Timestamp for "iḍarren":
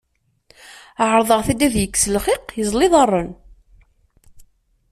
2.85-3.31